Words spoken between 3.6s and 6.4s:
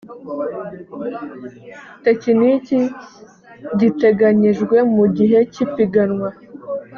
giteganyijwe mu gihe cy ipiganwa